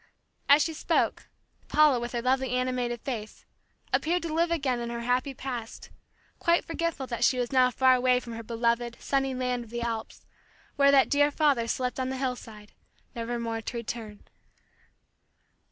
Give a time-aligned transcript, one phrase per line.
[0.49, 1.27] As she spoke,
[1.67, 3.45] Paula with her lovely animated face,
[3.93, 5.91] appeared to live again in her happy past,
[6.39, 9.83] quite forgetful that she was now far away from her beloved, sunny land of the
[9.83, 10.25] Alps,
[10.75, 12.71] where that dear father slept on the hillside,
[13.13, 14.23] nevermore to return.